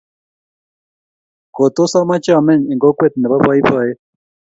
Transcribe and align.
Ko 1.55 1.63
tos 1.75 1.93
amache 1.99 2.31
ameny 2.39 2.61
eng 2.71 2.81
kokwet 2.83 3.13
nebo 3.17 3.35
beobeit 3.43 3.97